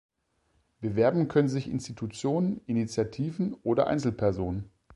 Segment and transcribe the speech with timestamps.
[0.79, 4.71] Bewerben können sich Institutionen, Initiativen oder Einzelpersonen.